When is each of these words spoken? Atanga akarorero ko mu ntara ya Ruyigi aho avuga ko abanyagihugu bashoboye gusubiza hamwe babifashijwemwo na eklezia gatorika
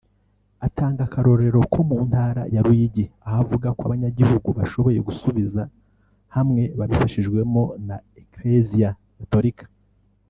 Atanga 0.67 1.01
akarorero 1.07 1.59
ko 1.73 1.79
mu 1.89 1.97
ntara 2.09 2.41
ya 2.53 2.61
Ruyigi 2.65 3.05
aho 3.27 3.37
avuga 3.43 3.67
ko 3.77 3.81
abanyagihugu 3.87 4.49
bashoboye 4.57 4.99
gusubiza 5.07 5.61
hamwe 6.35 6.63
babifashijwemwo 6.79 7.63
na 7.87 7.95
eklezia 8.21 8.89
gatorika 9.19 9.65